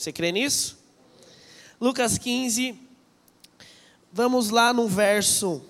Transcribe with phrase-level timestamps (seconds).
[0.00, 0.78] Você crê nisso?
[1.78, 2.74] Lucas 15,
[4.10, 5.62] vamos lá no verso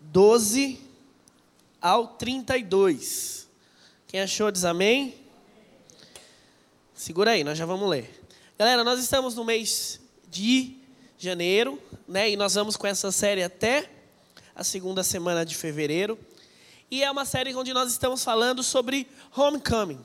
[0.00, 0.80] 12
[1.80, 3.46] ao 32.
[4.08, 5.14] Quem achou diz amém?
[6.92, 8.26] Segura aí, nós já vamos ler.
[8.58, 10.76] Galera, nós estamos no mês de
[11.16, 12.30] janeiro, né?
[12.30, 13.88] E nós vamos com essa série até
[14.56, 16.18] a segunda semana de fevereiro.
[16.90, 20.04] E é uma série onde nós estamos falando sobre homecoming,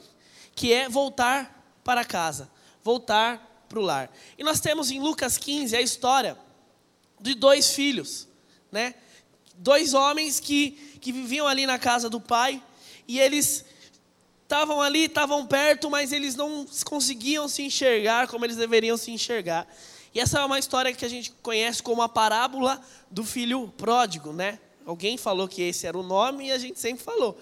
[0.55, 2.49] que é voltar para casa,
[2.83, 4.11] voltar para o lar.
[4.37, 6.37] E nós temos em Lucas 15 a história
[7.19, 8.27] de dois filhos,
[8.71, 8.95] né?
[9.55, 12.61] Dois homens que, que viviam ali na casa do pai
[13.07, 13.65] e eles
[14.43, 19.67] estavam ali, estavam perto, mas eles não conseguiam se enxergar como eles deveriam se enxergar.
[20.13, 24.33] E essa é uma história que a gente conhece como a parábola do filho pródigo,
[24.33, 24.59] né?
[24.85, 27.39] Alguém falou que esse era o nome e a gente sempre falou.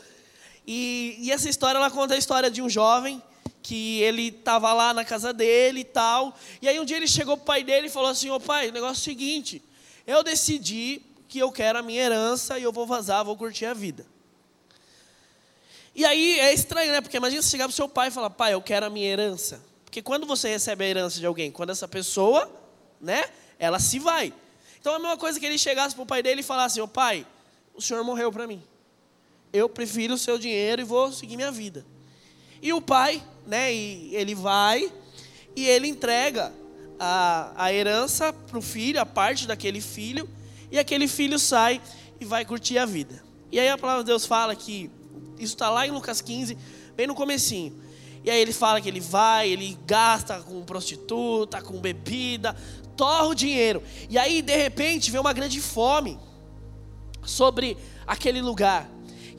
[0.71, 3.19] E, e essa história ela conta a história de um jovem
[3.63, 6.37] que ele estava lá na casa dele e tal.
[6.61, 8.39] E aí um dia ele chegou para o pai dele e falou assim: Ô oh,
[8.39, 9.63] pai, o negócio é o seguinte,
[10.05, 13.73] eu decidi que eu quero a minha herança e eu vou vazar, vou curtir a
[13.73, 14.05] vida.
[15.95, 17.01] E aí é estranho, né?
[17.01, 19.07] Porque imagina você chegar para o seu pai e falar: pai, eu quero a minha
[19.07, 19.65] herança.
[19.83, 22.47] Porque quando você recebe a herança de alguém, quando essa pessoa,
[23.01, 23.23] né,
[23.57, 24.31] ela se vai.
[24.79, 26.87] Então é a mesma coisa que ele chegasse para o pai dele e falasse: Ô
[26.87, 27.25] pai,
[27.73, 28.61] o senhor morreu para mim.
[29.51, 31.85] Eu prefiro o seu dinheiro e vou seguir minha vida.
[32.61, 34.91] E o pai, né, e ele vai
[35.55, 36.53] e ele entrega
[36.99, 40.29] a, a herança para o filho, a parte daquele filho,
[40.71, 41.81] e aquele filho sai
[42.19, 43.23] e vai curtir a vida.
[43.51, 44.91] E aí a palavra de Deus fala que,
[45.39, 46.57] isso está lá em Lucas 15,
[46.95, 47.73] bem no comecinho.
[48.23, 52.55] E aí ele fala que ele vai, ele gasta com prostituta, com bebida,
[52.95, 53.81] torra o dinheiro.
[54.09, 56.19] E aí, de repente, vem uma grande fome
[57.23, 58.89] sobre aquele lugar.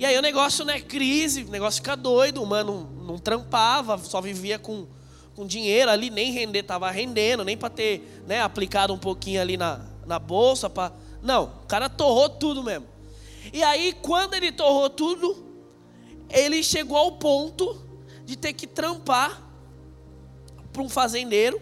[0.01, 4.19] E aí o negócio, né, crise, o negócio fica doido, o mano não trampava, só
[4.19, 4.87] vivia com,
[5.37, 9.59] com dinheiro ali, nem render, estava rendendo, nem para ter né, aplicado um pouquinho ali
[9.59, 10.71] na, na bolsa.
[10.71, 10.91] Pra...
[11.21, 12.87] Não, o cara torrou tudo mesmo.
[13.53, 15.45] E aí, quando ele torrou tudo,
[16.31, 17.85] ele chegou ao ponto
[18.25, 19.43] de ter que trampar
[20.73, 21.61] para um fazendeiro.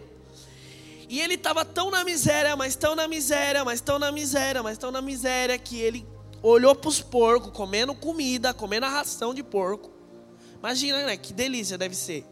[1.09, 4.77] E ele estava tão na miséria, mas tão na miséria, mas tão na miséria, mas
[4.77, 6.07] tão na miséria, que ele
[6.41, 9.91] olhou para os porcos comendo comida, comendo a ração de porco.
[10.57, 11.17] Imagina, né?
[11.17, 12.25] Que delícia deve ser.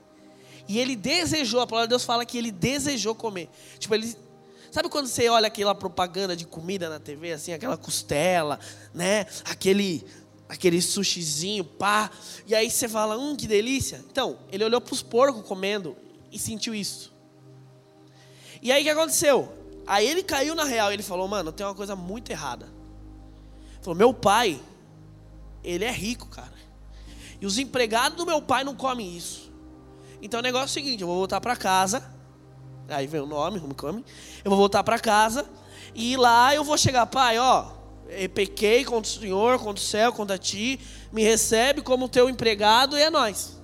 [0.68, 3.50] E ele desejou, a palavra de Deus fala que ele desejou comer.
[3.80, 4.16] Tipo, ele.
[4.70, 8.60] Sabe quando você olha aquela propaganda de comida na TV, assim, aquela costela,
[8.94, 9.26] né?
[9.46, 10.06] Aquele
[10.50, 12.10] aquele sushizinho, pá.
[12.46, 14.04] E aí você fala, hum, que delícia.
[14.10, 15.96] Então, ele olhou para os porcos comendo
[16.32, 17.14] e sentiu isso.
[18.62, 19.52] E aí o que aconteceu?
[19.86, 22.77] Aí ele caiu na real ele falou, mano, tem uma coisa muito errada.
[23.88, 24.60] Falou, meu pai,
[25.64, 26.52] ele é rico, cara.
[27.40, 29.50] E os empregados do meu pai não comem isso.
[30.22, 32.04] Então o negócio é o seguinte, eu vou voltar para casa.
[32.90, 34.04] Aí vem o nome, come.
[34.44, 35.48] Eu vou voltar para casa
[35.96, 37.68] e lá eu vou chegar, pai, ó,
[38.10, 42.98] eu pequei contra o Senhor, contra o céu, contra ti, me recebe como teu empregado
[42.98, 43.58] e é nós.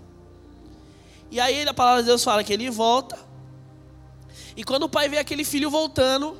[1.30, 3.20] E aí a palavra de Deus fala que ele volta.
[4.56, 6.38] E quando o pai vê aquele filho voltando,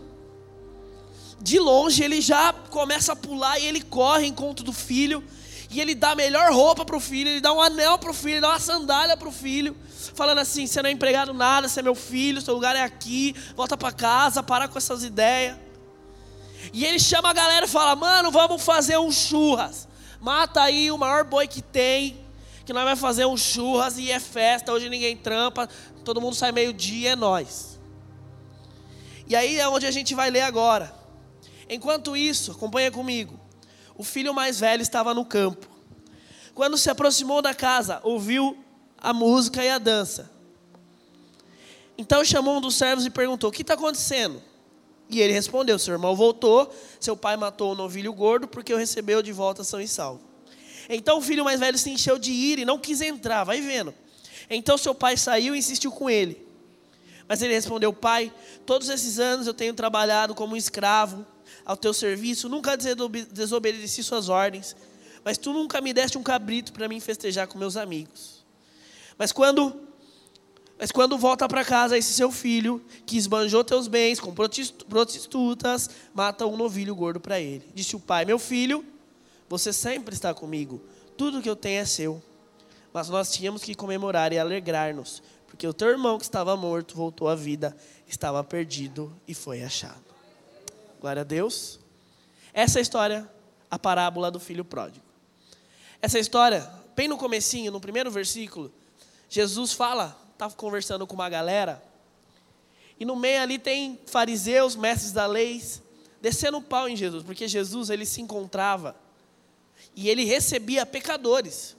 [1.44, 5.22] de longe ele já começa a pular e ele corre em conta do filho.
[5.70, 8.14] E ele dá a melhor roupa para o filho, ele dá um anel para o
[8.14, 9.76] filho, ele dá uma sandália para o filho,
[10.14, 13.36] falando assim: você não é empregado nada, você é meu filho, seu lugar é aqui,
[13.56, 15.58] volta para casa, para com essas ideias.
[16.72, 19.88] E ele chama a galera e fala: Mano, vamos fazer um churras.
[20.22, 22.24] Mata aí o maior boi que tem.
[22.66, 24.72] Que nós vamos fazer um churras e é festa.
[24.72, 25.68] Hoje ninguém trampa.
[26.06, 27.80] Todo mundo sai meio-dia, é nós.
[29.28, 31.03] E aí é onde a gente vai ler agora.
[31.74, 33.40] Enquanto isso, acompanha comigo.
[33.96, 35.68] O filho mais velho estava no campo.
[36.54, 38.58] Quando se aproximou da casa, ouviu
[38.98, 40.32] a música e a dança.
[41.98, 44.42] Então chamou um dos servos e perguntou: O que está acontecendo?
[45.10, 49.22] E ele respondeu: Seu irmão voltou, seu pai matou o novilho gordo, porque o recebeu
[49.22, 50.22] de volta são e salvo.
[50.90, 53.94] Então o filho mais velho se encheu de ira e não quis entrar, vai vendo.
[54.50, 56.46] Então seu pai saiu e insistiu com ele.
[57.28, 58.32] Mas ele respondeu: Pai,
[58.66, 61.26] todos esses anos eu tenho trabalhado como um escravo
[61.66, 64.76] ao teu serviço, nunca desobedeci suas ordens,
[65.24, 68.44] mas tu nunca me deste um cabrito para mim festejar com meus amigos.
[69.18, 69.82] Mas quando
[70.78, 76.46] mas quando volta para casa, esse seu filho, que esbanjou teus bens com prostitutas, mata
[76.46, 77.66] um novilho gordo para ele.
[77.74, 78.84] Disse o pai: Meu filho,
[79.48, 80.82] você sempre está comigo,
[81.16, 82.22] tudo que eu tenho é seu.
[82.92, 87.30] Mas nós tínhamos que comemorar e alegrar-nos, porque o teu irmão que estava morto voltou
[87.30, 87.76] à vida,
[88.08, 90.13] estava perdido e foi achado.
[91.04, 91.82] Glória a Deus.
[92.54, 93.30] Essa é a história,
[93.70, 95.04] a parábola do filho pródigo.
[96.02, 98.72] Essa história, bem no comecinho, no primeiro versículo,
[99.28, 101.84] Jesus fala, estava conversando com uma galera,
[102.98, 105.62] e no meio ali tem fariseus, mestres da lei,
[106.22, 108.96] descendo o pau em Jesus, porque Jesus ele se encontrava
[109.94, 111.76] e ele recebia pecadores.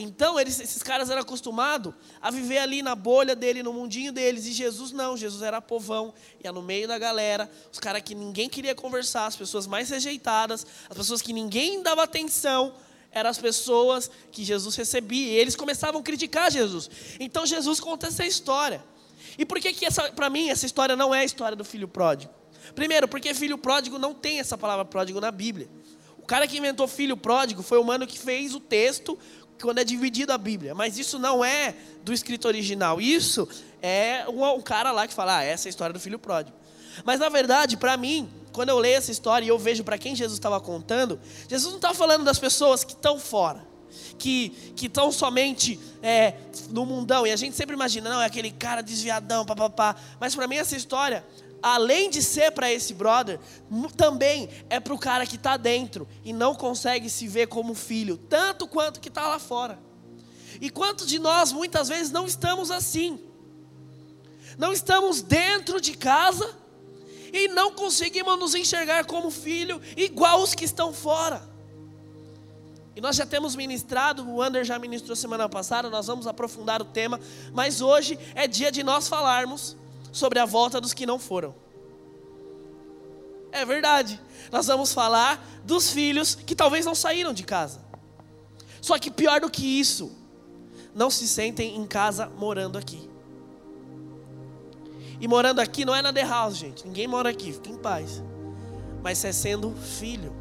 [0.00, 4.46] Então, eles, esses caras eram acostumados a viver ali na bolha dele, no mundinho deles.
[4.46, 8.48] E Jesus não, Jesus era povão, ia no meio da galera, os caras que ninguém
[8.48, 12.74] queria conversar, as pessoas mais rejeitadas, as pessoas que ninguém dava atenção,
[13.10, 15.32] eram as pessoas que Jesus recebia.
[15.32, 16.90] E eles começavam a criticar Jesus.
[17.18, 18.84] Então, Jesus conta essa história.
[19.36, 22.32] E por que, que para mim, essa história não é a história do filho pródigo?
[22.74, 25.68] Primeiro, porque filho pródigo não tem essa palavra pródigo na Bíblia.
[26.18, 29.18] O cara que inventou filho pródigo foi o mano que fez o texto
[29.60, 30.74] quando é dividido a Bíblia.
[30.74, 31.74] Mas isso não é
[32.04, 33.00] do escrito original.
[33.00, 33.48] Isso
[33.82, 36.56] é um, cara lá que fala, ah, essa é a história do filho pródigo.
[37.04, 40.16] Mas na verdade, para mim, quando eu leio essa história e eu vejo para quem
[40.16, 43.66] Jesus estava contando, Jesus não está falando das pessoas que estão fora,
[44.18, 46.34] que estão somente é,
[46.70, 47.26] no mundão.
[47.26, 49.94] E a gente sempre imagina, não, é aquele cara desviadão, papapá.
[50.18, 51.24] Mas para mim essa história
[51.62, 53.38] além de ser para esse brother,
[53.96, 58.16] também é para o cara que está dentro e não consegue se ver como filho,
[58.16, 59.78] tanto quanto que está lá fora.
[60.60, 63.20] E quantos de nós muitas vezes não estamos assim?
[64.56, 66.56] Não estamos dentro de casa
[67.32, 71.42] e não conseguimos nos enxergar como filho, igual os que estão fora.
[72.96, 76.86] E nós já temos ministrado, o Ander já ministrou semana passada, nós vamos aprofundar o
[76.86, 77.20] tema,
[77.52, 79.76] mas hoje é dia de nós falarmos
[80.12, 81.54] sobre a volta dos que não foram.
[83.52, 84.20] É verdade.
[84.50, 87.80] Nós vamos falar dos filhos que talvez não saíram de casa.
[88.80, 90.12] Só que pior do que isso,
[90.94, 93.08] não se sentem em casa morando aqui.
[95.20, 96.86] E morando aqui não é na The House, gente.
[96.86, 98.22] Ninguém mora aqui, fica em paz.
[99.02, 100.32] Mas é sendo filho.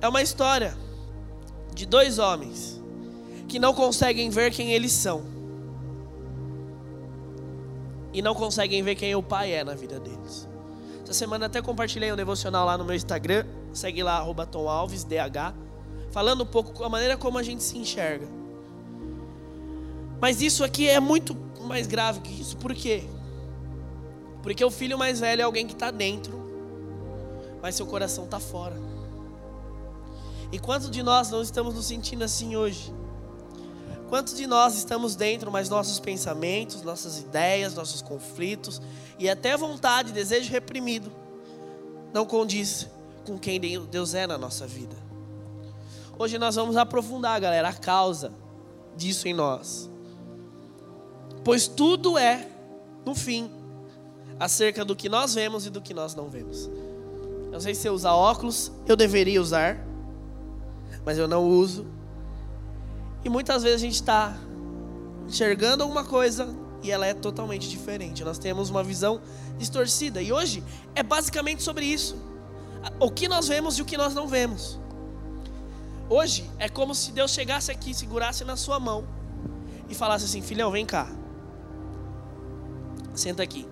[0.00, 0.76] É uma história
[1.74, 2.80] de dois homens
[3.48, 5.33] que não conseguem ver quem eles são
[8.14, 10.48] e não conseguem ver quem o pai é na vida deles.
[11.02, 13.44] Essa semana até compartilhei um devocional lá no meu Instagram,
[13.74, 15.52] segue lá, arroba Tom Alves, DH,
[16.12, 18.26] falando um pouco a maneira como a gente se enxerga.
[20.20, 23.02] Mas isso aqui é muito mais grave que isso, por quê?
[24.42, 26.40] Porque o filho mais velho é alguém que está dentro,
[27.60, 28.76] mas seu coração está fora.
[30.52, 32.92] E quantos de nós não estamos nos sentindo assim hoje?
[34.14, 38.80] Quantos de nós estamos dentro, mas nossos pensamentos, nossas ideias, nossos conflitos
[39.18, 41.10] e até vontade, desejo reprimido
[42.12, 42.86] não condiz
[43.26, 44.94] com quem Deus é na nossa vida?
[46.16, 48.32] Hoje nós vamos aprofundar, galera, a causa
[48.96, 49.90] disso em nós.
[51.42, 52.48] Pois tudo é,
[53.04, 53.50] no fim,
[54.38, 56.70] acerca do que nós vemos e do que nós não vemos.
[57.50, 59.84] Não sei se eu usar óculos, eu deveria usar,
[61.04, 61.84] mas eu não uso.
[63.24, 64.36] E muitas vezes a gente está
[65.26, 68.22] enxergando alguma coisa e ela é totalmente diferente.
[68.22, 69.20] Nós temos uma visão
[69.56, 70.20] distorcida.
[70.20, 70.62] E hoje
[70.94, 72.16] é basicamente sobre isso.
[73.00, 74.78] O que nós vemos e o que nós não vemos.
[76.10, 79.06] Hoje é como se Deus chegasse aqui, segurasse na sua mão
[79.88, 81.08] e falasse assim: Filhão, vem cá.
[83.14, 83.66] Senta aqui.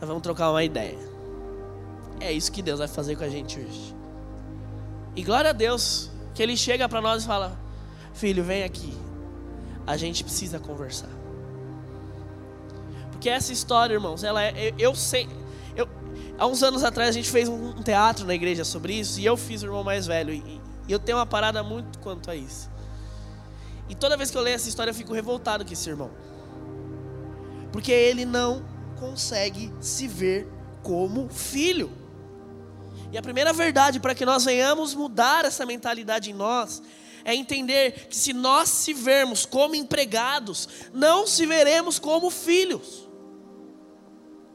[0.00, 0.98] Nós vamos trocar uma ideia.
[2.20, 3.96] É isso que Deus vai fazer com a gente hoje.
[5.16, 7.58] E glória a Deus que ele chega para nós e fala:
[8.12, 8.96] Filho, vem aqui.
[9.86, 11.08] A gente precisa conversar.
[13.10, 14.68] Porque essa história, irmãos, ela é.
[14.70, 15.28] Eu, eu sei.
[15.76, 15.88] Eu,
[16.38, 19.20] há uns anos atrás a gente fez um, teatro na igreja sobre isso.
[19.20, 20.32] E eu fiz o irmão mais velho.
[20.32, 22.70] E, e eu tenho uma parada muito quanto a isso.
[23.88, 26.10] E toda vez que eu leio essa história eu fico revoltado com esse irmão.
[27.70, 28.64] Porque ele não
[28.98, 30.48] consegue se ver
[30.82, 31.90] como filho.
[33.12, 36.82] E a primeira verdade para que nós venhamos mudar essa mentalidade em nós
[37.24, 43.06] é entender que se nós se vermos como empregados, não se veremos como filhos.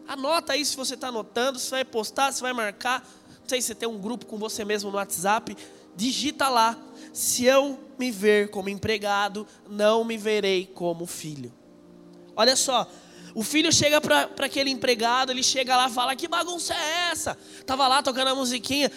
[0.08, 3.08] Anota aí se você está anotando, se vai postar, se vai marcar.
[3.42, 5.56] Não sei se você tem um grupo com você mesmo no WhatsApp.
[5.96, 6.76] Digita lá.
[7.14, 11.54] Se eu me ver como empregado, não me verei como filho.
[12.36, 12.90] Olha só,
[13.38, 17.38] o filho chega para aquele empregado, ele chega lá e fala: Que bagunça é essa?
[17.68, 18.92] Tava lá tocando a musiquinha.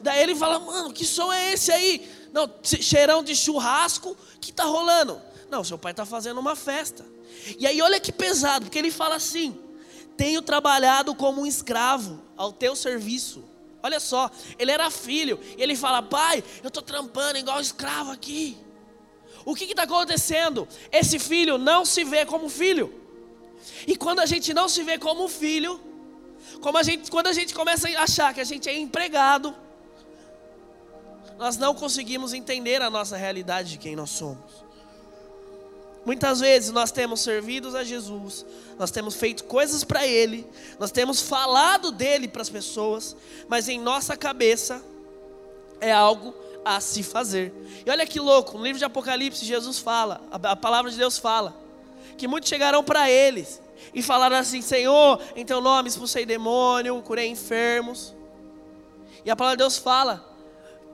[0.00, 2.08] Daí ele fala: Mano, que som é esse aí?
[2.32, 5.20] Não, cheirão de churrasco, que tá rolando?
[5.50, 7.04] Não, seu pai está fazendo uma festa.
[7.58, 9.58] E aí olha que pesado, porque ele fala assim:
[10.16, 13.42] Tenho trabalhado como um escravo ao teu serviço.
[13.82, 18.56] Olha só, ele era filho, e ele fala: Pai, eu estou trampando igual escravo aqui.
[19.46, 20.66] O que está acontecendo?
[20.90, 22.92] Esse filho não se vê como filho.
[23.86, 25.80] E quando a gente não se vê como filho,
[26.60, 29.54] como a gente, quando a gente começa a achar que a gente é empregado,
[31.38, 34.66] nós não conseguimos entender a nossa realidade de quem nós somos.
[36.04, 38.44] Muitas vezes nós temos servido a Jesus,
[38.76, 40.44] nós temos feito coisas para Ele,
[40.78, 43.16] nós temos falado dele para as pessoas,
[43.48, 44.84] mas em nossa cabeça
[45.80, 46.34] é algo
[46.66, 47.54] a se fazer.
[47.86, 51.54] E olha que louco, no livro de Apocalipse, Jesus fala, a palavra de Deus fala,
[52.18, 53.62] que muitos chegarão para eles
[53.94, 58.12] e falaram assim: Senhor, em teu nome expulsei demônio, curei enfermos.
[59.24, 60.28] E a palavra de Deus fala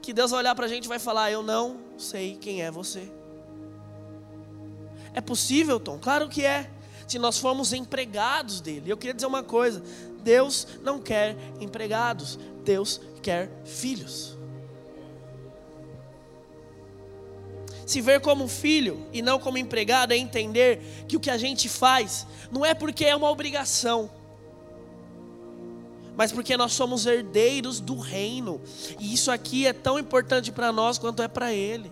[0.03, 2.71] que Deus vai olhar para a gente e vai falar: Eu não sei quem é
[2.71, 3.11] você.
[5.15, 5.99] É possível, Tom?
[5.99, 6.71] Claro que é.
[7.07, 8.91] Se nós formos empregados dele.
[8.91, 9.83] Eu queria dizer uma coisa:
[10.23, 14.37] Deus não quer empregados, Deus quer filhos.
[17.87, 21.69] Se ver como filho e não como empregado é entender que o que a gente
[21.69, 24.11] faz não é porque é uma obrigação,
[26.17, 28.61] mas porque nós somos herdeiros do reino,
[28.99, 31.91] e isso aqui é tão importante para nós quanto é para Ele.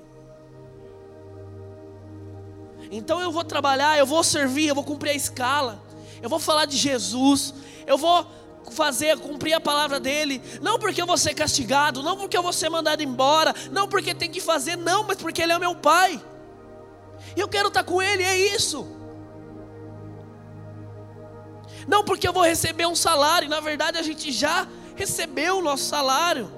[2.91, 5.83] Então eu vou trabalhar, eu vou servir, eu vou cumprir a escala,
[6.21, 7.55] eu vou falar de Jesus,
[7.87, 8.27] eu vou
[8.71, 12.53] fazer, cumprir a palavra dele, não porque eu vou ser castigado, não porque eu vou
[12.53, 16.21] ser mandado embora, não porque tem que fazer, não, mas porque ele é meu pai.
[17.37, 18.87] E eu quero estar com ele, é isso.
[21.89, 25.85] Não porque eu vou receber um salário, na verdade a gente já recebeu o nosso
[25.85, 26.51] salário.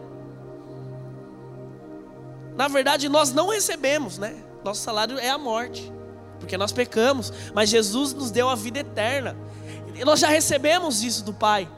[2.56, 4.42] Na verdade nós não recebemos, né?
[4.64, 5.92] Nosso salário é a morte,
[6.38, 9.37] porque nós pecamos, mas Jesus nos deu a vida eterna.
[10.04, 11.68] Nós já recebemos isso do Pai.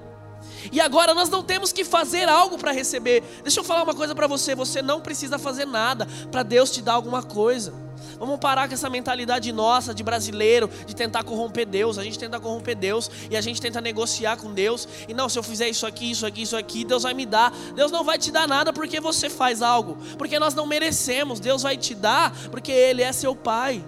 [0.72, 3.22] E agora nós não temos que fazer algo para receber.
[3.42, 6.82] Deixa eu falar uma coisa para você: você não precisa fazer nada para Deus te
[6.82, 7.72] dar alguma coisa.
[8.18, 11.98] Vamos parar com essa mentalidade nossa de brasileiro, de tentar corromper Deus.
[11.98, 14.86] A gente tenta corromper Deus e a gente tenta negociar com Deus.
[15.08, 17.52] E não, se eu fizer isso aqui, isso aqui, isso aqui, Deus vai me dar.
[17.74, 21.40] Deus não vai te dar nada porque você faz algo, porque nós não merecemos.
[21.40, 23.84] Deus vai te dar porque Ele é seu Pai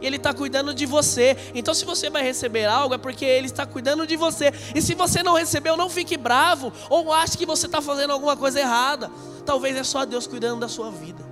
[0.00, 1.36] e Ele está cuidando de você.
[1.54, 4.52] Então, se você vai receber algo, é porque Ele está cuidando de você.
[4.74, 8.36] E se você não recebeu, não fique bravo ou ache que você está fazendo alguma
[8.36, 9.10] coisa errada.
[9.44, 11.26] Talvez é só Deus cuidando da sua vida.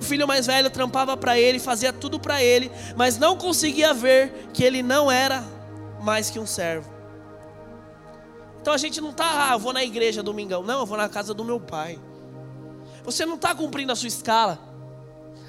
[0.00, 4.48] O filho mais velho trampava para ele, fazia tudo para ele, mas não conseguia ver
[4.52, 5.42] que ele não era
[6.00, 6.96] mais que um servo.
[8.60, 10.62] Então a gente não está, ah, eu vou na igreja domingão.
[10.62, 11.98] Não, eu vou na casa do meu pai.
[13.04, 14.58] Você não está cumprindo a sua escala.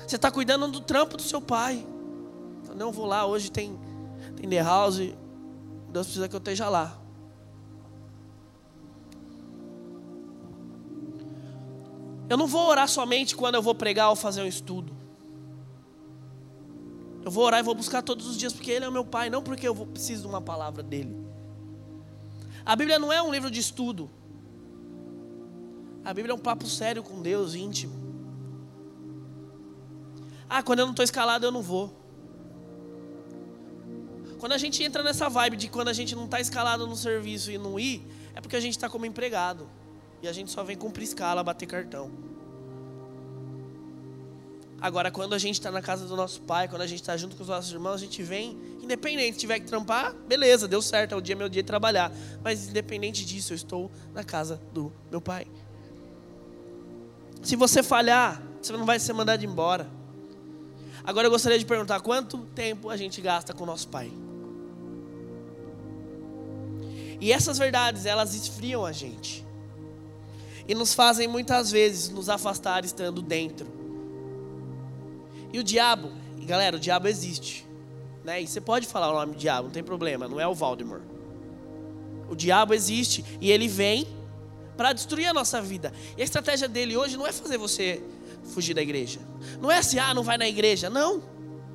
[0.08, 1.86] Você está cuidando do trampo do seu pai.
[2.64, 3.78] Então, não vou lá, hoje tem,
[4.38, 5.00] tem The House.
[5.90, 6.98] Deus precisa que eu esteja lá.
[12.30, 14.96] Eu não vou orar somente quando eu vou pregar ou fazer um estudo.
[17.26, 19.30] Eu vou orar e vou buscar todos os dias porque Ele é o meu Pai,
[19.30, 21.18] não porque eu vou, preciso de uma palavra dele.
[22.66, 24.10] A Bíblia não é um livro de estudo.
[26.06, 28.07] A Bíblia é um papo sério com Deus, íntimo.
[30.50, 31.94] Ah, quando eu não estou escalado, eu não vou.
[34.39, 37.51] Quando a gente entra nessa vibe de quando a gente não está escalado no serviço
[37.51, 39.68] e não ir, é porque a gente está como empregado.
[40.22, 42.12] E a gente só vem cumprir escala, bater cartão.
[44.80, 47.36] Agora, quando a gente está na casa do nosso pai, quando a gente está junto
[47.36, 51.13] com os nossos irmãos, a gente vem, independente, se tiver que trampar, beleza, deu certo,
[51.13, 52.12] é o dia meu dia de trabalhar.
[52.44, 55.48] Mas independente disso, eu estou na casa do meu pai.
[57.42, 59.97] Se você falhar, você não vai ser mandado embora.
[61.08, 64.12] Agora eu gostaria de perguntar: quanto tempo a gente gasta com nosso pai?
[67.22, 69.44] E essas verdades, elas esfriam a gente.
[70.68, 73.66] E nos fazem muitas vezes nos afastar estando dentro.
[75.54, 76.12] E o diabo,
[76.46, 77.66] galera, o diabo existe.
[78.26, 78.42] Né?
[78.42, 81.00] E você pode falar o nome do diabo, não tem problema, não é o Valdemar.
[82.30, 84.06] O diabo existe e ele vem
[84.76, 85.94] para destruir a nossa vida.
[86.18, 88.04] E a estratégia dele hoje não é fazer você
[88.48, 89.20] fugir da igreja.
[89.62, 90.89] Não é assim, ah, não vai na igreja.
[90.89, 91.22] Não.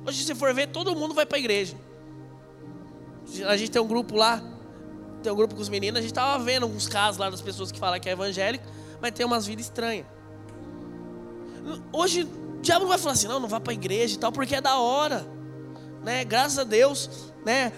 [0.05, 1.75] Hoje, se for ver, todo mundo vai para a igreja.
[3.47, 4.43] A gente tem um grupo lá,
[5.21, 7.71] tem um grupo com os meninos, a gente estava vendo alguns casos lá das pessoas
[7.71, 8.65] que falam que é evangélico,
[9.01, 10.05] mas tem umas vidas estranhas.
[11.93, 14.31] Hoje, o diabo não vai falar assim, não, não vá para a igreja e tal,
[14.31, 15.25] porque é da hora.
[16.03, 16.25] Né?
[16.25, 17.09] Graças a Deus,
[17.45, 17.71] né?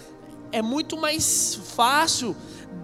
[0.52, 2.36] É muito mais fácil,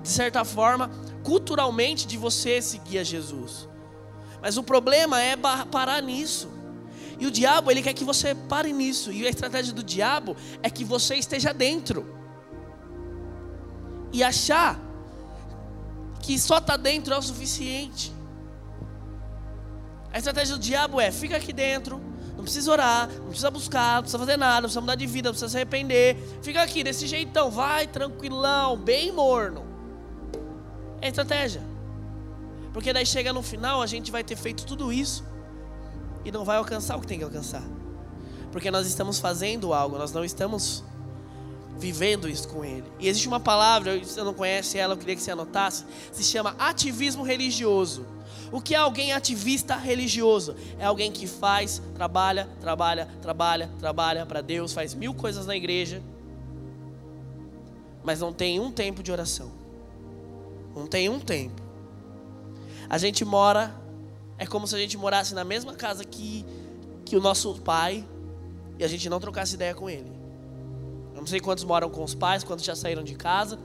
[0.04, 0.92] de certa forma,
[1.24, 3.68] culturalmente, de você seguir a Jesus.
[4.42, 6.50] Mas o problema é parar nisso.
[7.20, 9.12] E o diabo, ele quer que você pare nisso.
[9.12, 12.16] E a estratégia do diabo é que você esteja dentro.
[14.12, 14.80] E achar
[16.20, 18.12] que só está dentro é o suficiente.
[20.12, 22.02] A estratégia do diabo é: fica aqui dentro,
[22.36, 25.30] não precisa orar, não precisa buscar, não precisa fazer nada, não precisa mudar de vida,
[25.30, 26.18] não precisa se arrepender.
[26.42, 29.64] Fica aqui desse jeitão, vai tranquilão, bem morno.
[31.00, 31.71] É a estratégia.
[32.74, 35.24] Porque daí chega no final, a gente vai ter feito tudo isso
[36.24, 37.64] e não vai alcançar o que tem que alcançar.
[38.52, 40.84] Porque nós estamos fazendo algo, nós não estamos
[41.78, 42.86] vivendo isso com ele.
[43.00, 46.24] E existe uma palavra, se você não conhece ela, eu queria que você anotasse, se
[46.24, 48.06] chama ativismo religioso.
[48.52, 50.56] O que é alguém ativista religioso?
[50.78, 56.04] É alguém que faz, trabalha, trabalha, trabalha, trabalha para Deus, faz mil coisas na igreja,
[58.04, 59.52] mas não tem um tempo de oração.
[60.76, 61.61] Não tem um tempo.
[62.92, 63.74] A gente mora,
[64.38, 66.46] é como se a gente morasse na mesma casa que,
[67.06, 68.06] que o nosso pai
[68.78, 70.12] e a gente não trocasse ideia com ele.
[71.16, 73.58] Eu não sei quantos moram com os pais, quantos já saíram de casa.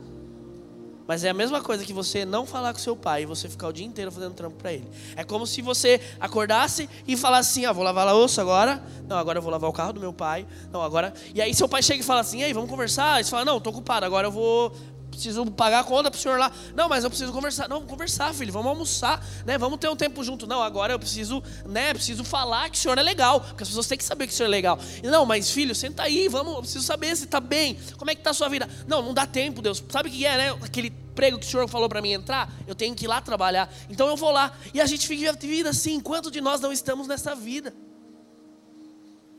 [1.08, 3.66] Mas é a mesma coisa que você não falar com seu pai e você ficar
[3.66, 4.88] o dia inteiro fazendo trampo para ele.
[5.16, 8.80] É como se você acordasse e falasse assim: ah, vou lavar a louça agora.
[9.08, 10.46] Não, agora eu vou lavar o carro do meu pai.
[10.70, 11.12] Não, agora.
[11.34, 13.20] E aí seu pai chega e fala assim: aí, vamos conversar.
[13.20, 14.72] E você fala: não, tô ocupado, agora eu vou
[15.16, 16.52] preciso pagar a conta pro senhor lá.
[16.74, 17.68] Não, mas eu preciso conversar.
[17.68, 19.58] Não, conversar, filho, vamos almoçar, né?
[19.58, 20.46] Vamos ter um tempo junto.
[20.46, 21.92] Não, agora eu preciso, né?
[21.92, 24.36] Preciso falar que o senhor é legal, porque as pessoas têm que saber que o
[24.36, 24.78] senhor é legal.
[25.02, 27.78] Não, mas filho, senta aí, vamos, eu preciso saber se tá bem.
[27.98, 28.68] Como é que tá a sua vida?
[28.86, 29.82] Não, não dá tempo, Deus.
[29.90, 30.50] Sabe o que é, né?
[30.62, 33.72] Aquele emprego que o senhor falou para mim entrar, eu tenho que ir lá trabalhar.
[33.88, 34.52] Então eu vou lá.
[34.74, 37.72] E a gente fica vida assim, enquanto de nós não estamos nessa vida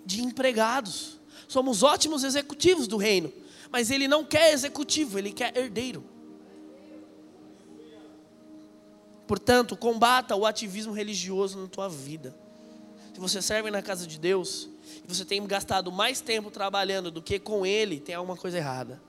[0.05, 1.17] de empregados.
[1.47, 3.31] Somos ótimos executivos do reino,
[3.71, 6.03] mas ele não quer executivo, ele quer herdeiro.
[9.27, 12.33] Portanto, combata o ativismo religioso na tua vida.
[13.13, 14.69] Se você serve na casa de Deus
[15.03, 19.01] e você tem gastado mais tempo trabalhando do que com Ele, tem alguma coisa errada.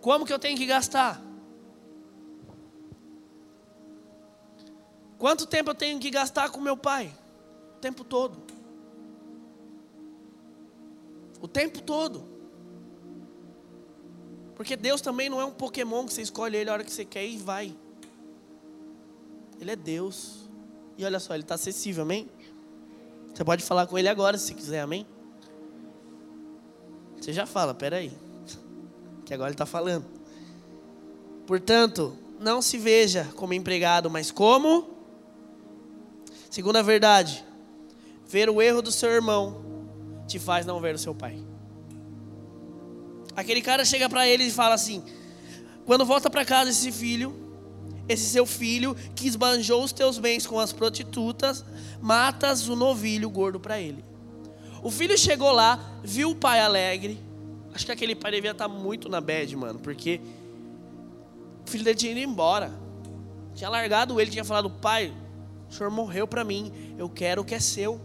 [0.00, 1.22] Como que eu tenho que gastar?
[5.18, 7.12] Quanto tempo eu tenho que gastar com meu pai?
[7.76, 8.42] O tempo todo.
[11.40, 12.35] O tempo todo.
[14.56, 17.04] Porque Deus também não é um Pokémon que você escolhe ele a hora que você
[17.04, 17.76] quer e vai.
[19.60, 20.48] Ele é Deus.
[20.96, 22.28] E olha só, ele está acessível, amém?
[23.34, 25.06] Você pode falar com ele agora se quiser, amém?
[27.20, 28.10] Você já fala, peraí.
[29.26, 30.06] Que agora ele está falando.
[31.46, 34.88] Portanto, não se veja como empregado, mas como.
[36.48, 37.44] Segunda verdade,
[38.26, 39.64] ver o erro do seu irmão
[40.28, 41.44] te faz não ver o seu pai.
[43.36, 45.04] Aquele cara chega para ele e fala assim:
[45.84, 47.36] quando volta para casa esse filho,
[48.08, 51.62] esse seu filho que esbanjou os teus bens com as prostitutas,
[52.00, 54.02] matas o novilho gordo para ele.
[54.82, 57.20] O filho chegou lá, viu o pai alegre.
[57.74, 60.20] Acho que aquele pai devia estar tá muito na bad, mano, porque
[61.66, 62.72] o filho dele tinha ido embora.
[63.54, 65.12] Tinha largado ele, tinha falado: pai,
[65.68, 68.00] o senhor morreu para mim, eu quero o que é seu.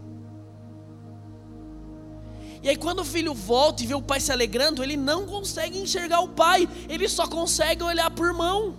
[2.62, 5.78] E aí, quando o filho volta e vê o pai se alegrando, ele não consegue
[5.78, 8.76] enxergar o pai, ele só consegue olhar por irmão.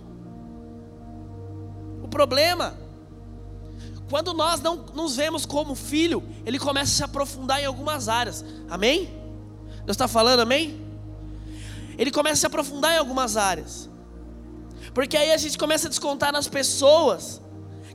[2.02, 2.78] O problema,
[4.08, 8.42] quando nós não nos vemos como filho, ele começa a se aprofundar em algumas áreas,
[8.70, 9.06] amém?
[9.84, 10.80] Deus está falando, amém?
[11.98, 13.90] Ele começa a se aprofundar em algumas áreas,
[14.94, 17.40] porque aí a gente começa a descontar nas pessoas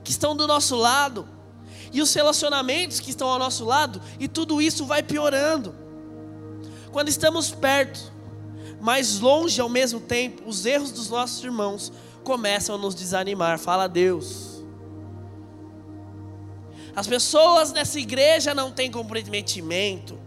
[0.04, 1.26] que estão do nosso lado,
[1.92, 5.79] e os relacionamentos que estão ao nosso lado, e tudo isso vai piorando.
[6.92, 8.12] Quando estamos perto,
[8.80, 11.92] mas longe ao mesmo tempo, os erros dos nossos irmãos
[12.24, 13.58] começam a nos desanimar.
[13.58, 14.62] Fala a Deus.
[16.94, 20.18] As pessoas nessa igreja não têm comprometimento.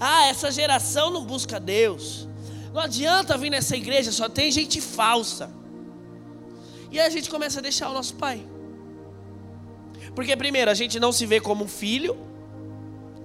[0.00, 2.28] Ah, essa geração não busca Deus.
[2.72, 5.50] Não adianta vir nessa igreja, só tem gente falsa.
[6.90, 8.46] E aí a gente começa a deixar o nosso pai.
[10.14, 12.16] Porque primeiro a gente não se vê como filho,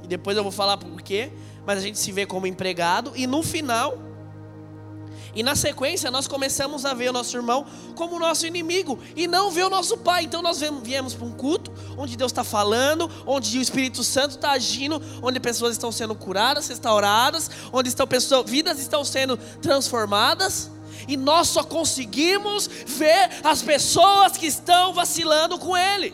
[0.04, 1.32] e depois eu vou falar por quê,
[1.65, 3.97] mas a gente se vê como empregado, e no final,
[5.36, 9.49] e na sequência, nós começamos a ver o nosso irmão como nosso inimigo e não
[9.49, 10.26] ver o nosso pai.
[10.26, 14.52] Então nós viemos para um culto onde Deus está falando, onde o Espírito Santo está
[14.52, 20.69] agindo, onde pessoas estão sendo curadas, restauradas, onde estão pessoas, vidas estão sendo transformadas.
[21.08, 26.13] E nós só conseguimos ver as pessoas que estão vacilando com Ele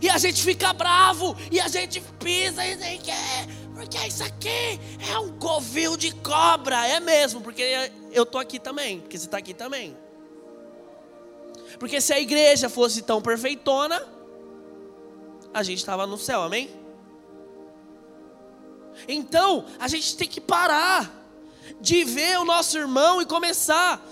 [0.00, 3.46] e a gente fica bravo, e a gente pisa e nem quer,
[3.80, 4.78] porque isso aqui
[5.10, 7.64] é um covil de cobra, é mesmo, porque
[8.12, 9.96] eu tô aqui também, porque você está aqui também.
[11.78, 14.06] Porque se a igreja fosse tão perfeitona,
[15.54, 16.70] a gente estava no céu, amém?
[19.08, 21.10] Então, a gente tem que parar
[21.80, 24.06] de ver o nosso irmão e começar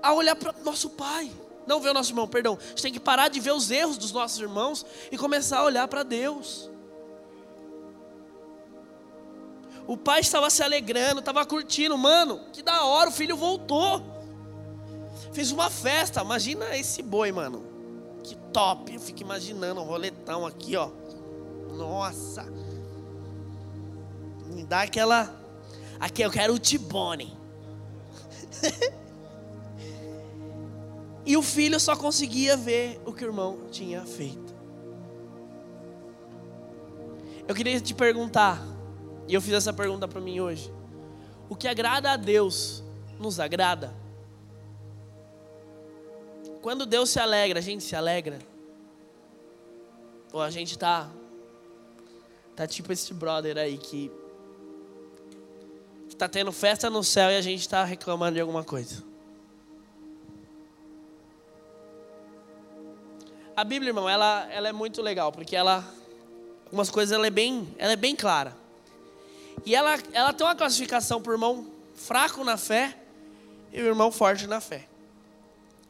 [0.00, 1.32] a olhar para nosso pai.
[1.66, 2.56] Não ver o nosso irmão, perdão.
[2.62, 5.64] A gente tem que parar de ver os erros dos nossos irmãos e começar a
[5.64, 6.70] olhar para Deus.
[9.86, 14.02] O pai estava se alegrando, estava curtindo, mano, que da hora, o filho voltou.
[15.32, 17.62] Fez uma festa, imagina esse boi, mano.
[18.22, 18.94] Que top.
[18.94, 20.90] Eu fico imaginando um roletão aqui, ó.
[21.76, 22.44] Nossa.
[24.46, 25.34] Me dá aquela.
[26.00, 27.36] Aqui eu quero o Tibone.
[31.26, 34.54] e o filho só conseguia ver o que o irmão tinha feito.
[37.46, 38.64] Eu queria te perguntar,
[39.26, 40.72] e eu fiz essa pergunta para mim hoje:
[41.48, 42.82] o que agrada a Deus
[43.18, 43.94] nos agrada?
[46.62, 48.38] Quando Deus se alegra, a gente se alegra?
[50.32, 51.10] Ou a gente tá
[52.56, 54.10] tá tipo esse brother aí que
[56.08, 59.02] que tá tendo festa no céu e a gente está reclamando de alguma coisa?
[63.56, 65.84] A Bíblia, irmão, ela, ela é muito legal, porque ela
[66.64, 68.63] algumas coisas ela é bem, ela é bem clara.
[69.64, 72.96] E ela, ela tem uma classificação por irmão fraco na fé
[73.72, 74.88] e o irmão forte na fé.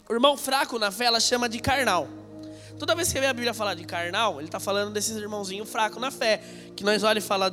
[0.08, 2.08] O irmão fraco na fé ela chama de carnal.
[2.78, 6.00] Toda vez que vê a Bíblia falar de carnal, ele está falando desses irmãozinhos fracos
[6.00, 6.42] na fé,
[6.74, 7.50] que nós olhamos e fala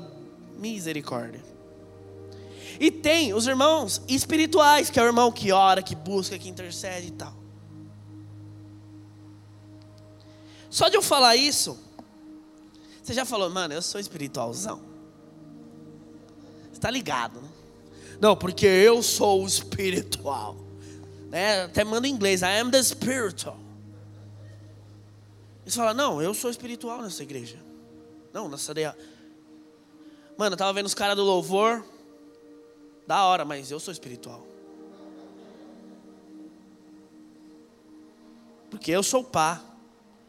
[0.58, 1.44] misericórdia.
[2.80, 7.08] E tem os irmãos espirituais, que é o irmão que ora, que busca, que intercede
[7.08, 7.34] e tal.
[10.70, 11.78] Só de eu falar isso,
[13.04, 14.91] você já falou, mano, eu sou espiritualzão.
[16.82, 17.50] Você está ligado, né?
[18.20, 20.58] Não, porque eu sou espiritual.
[21.30, 21.66] Né?
[21.66, 23.60] Até manda em inglês, I am the spiritual.
[25.62, 27.60] Eles falam, não, eu sou espiritual nessa igreja.
[28.34, 28.98] Não, nessa ideia.
[30.36, 31.86] Mano, eu tava vendo os caras do louvor.
[33.06, 34.44] Da hora, mas eu sou espiritual.
[38.72, 39.62] Porque eu sou pá.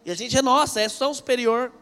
[0.04, 1.72] E a gente é nossa, é tão superior.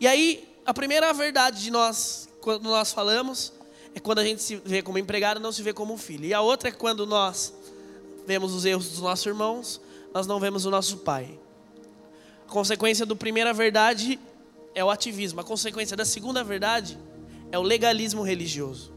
[0.00, 3.57] E aí, a primeira verdade de nós, quando nós falamos,
[3.94, 6.24] é quando a gente se vê como empregado, não se vê como filho.
[6.24, 7.54] E a outra é quando nós
[8.26, 9.80] vemos os erros dos nossos irmãos,
[10.12, 11.38] nós não vemos o nosso pai.
[12.46, 14.18] A consequência da primeira verdade
[14.74, 15.40] é o ativismo.
[15.40, 16.98] A consequência da segunda verdade
[17.50, 18.92] é o legalismo religioso.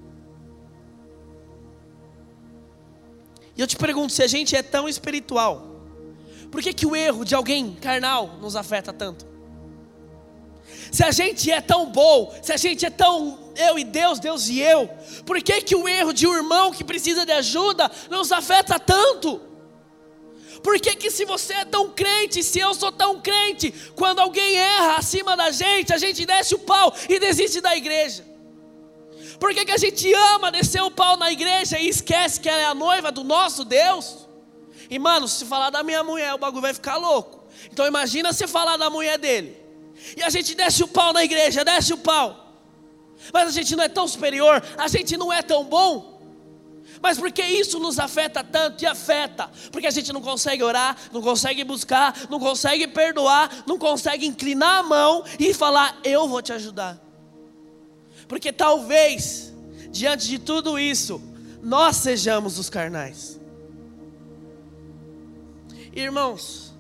[3.55, 5.67] E eu te pergunto, se a gente é tão espiritual,
[6.51, 9.30] por que, que o erro de alguém carnal nos afeta tanto?
[10.91, 14.49] Se a gente é tão bom, se a gente é tão eu e Deus, Deus
[14.49, 14.89] e eu,
[15.25, 19.39] por que, que o erro de um irmão que precisa de ajuda nos afeta tanto?
[20.61, 24.57] Por que, que se você é tão crente, se eu sou tão crente, quando alguém
[24.57, 28.25] erra acima da gente, a gente desce o pau e desiste da igreja?
[29.39, 32.61] Por que, que a gente ama descer o pau na igreja e esquece que ela
[32.61, 34.27] é a noiva do nosso Deus?
[34.89, 37.45] E mano, se falar da minha mulher, o bagulho vai ficar louco.
[37.71, 39.60] Então imagina se falar da mulher dele.
[40.15, 42.41] E a gente desce o pau na igreja, desce o pau.
[43.33, 46.11] Mas a gente não é tão superior, a gente não é tão bom.
[47.01, 49.49] Mas porque isso nos afeta tanto e afeta?
[49.71, 54.79] Porque a gente não consegue orar, não consegue buscar, não consegue perdoar, não consegue inclinar
[54.79, 56.99] a mão e falar: Eu vou te ajudar.
[58.27, 59.53] Porque talvez,
[59.89, 61.21] diante de tudo isso,
[61.61, 63.39] nós sejamos os carnais.
[65.93, 66.70] Irmãos,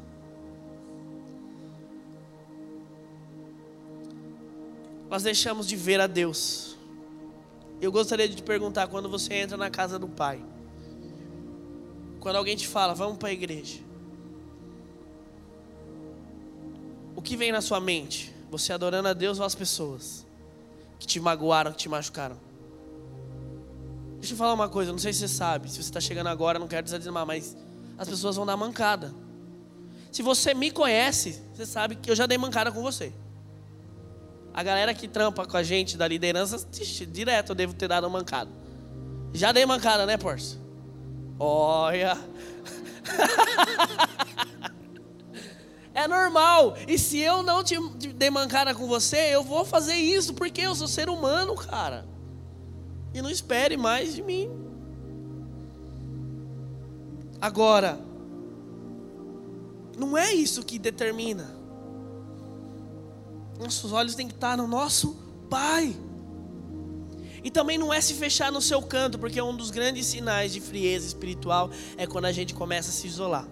[5.11, 6.77] nós deixamos de ver a Deus.
[7.81, 10.41] Eu gostaria de te perguntar quando você entra na casa do Pai,
[12.21, 13.79] quando alguém te fala, vamos para a igreja,
[17.13, 18.33] o que vem na sua mente?
[18.49, 20.25] Você adorando a Deus ou as pessoas
[20.97, 22.37] que te magoaram, que te machucaram?
[24.17, 26.57] Deixa eu falar uma coisa, não sei se você sabe, se você está chegando agora,
[26.57, 27.57] não quero desanimar, mas
[27.97, 29.13] as pessoas vão dar mancada.
[30.09, 33.11] Se você me conhece, você sabe que eu já dei mancada com você.
[34.53, 36.65] A galera que trampa com a gente da liderança,
[37.07, 38.49] direto eu devo ter dado mancada.
[39.33, 40.57] Já dei mancada, né, Porça?
[41.39, 42.17] Olha.
[45.93, 46.75] é normal.
[46.87, 47.75] E se eu não te
[48.13, 52.05] dei mancada com você, eu vou fazer isso porque eu sou ser humano, cara.
[53.13, 54.49] E não espere mais de mim.
[57.39, 57.97] Agora,
[59.97, 61.60] não é isso que determina.
[63.61, 65.15] Nossos olhos têm que estar no nosso
[65.49, 65.95] Pai.
[67.43, 70.59] E também não é se fechar no seu canto, porque um dos grandes sinais de
[70.59, 73.47] frieza espiritual é quando a gente começa a se isolar.